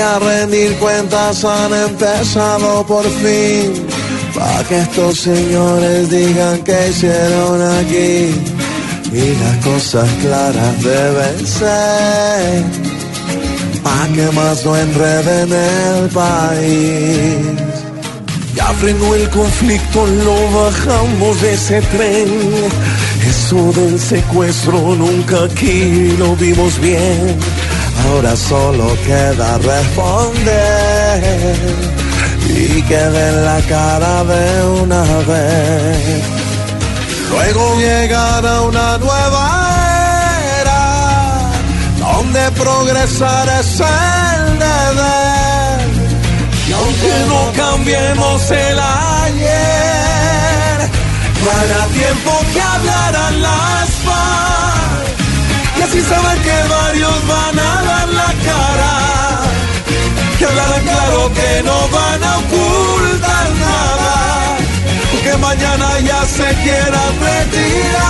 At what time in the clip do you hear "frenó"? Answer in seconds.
18.80-19.14